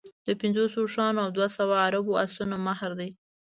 [0.27, 3.09] د پنځوسو اوښانو او دوه سوه عرب اسونو مهر دی.